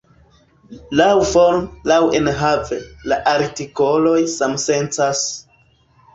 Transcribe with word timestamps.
Laŭforme, 1.01 1.69
laŭenhave, 1.91 2.81
la 3.13 3.21
artikoloj 3.35 4.17
samsencas. 4.35 5.25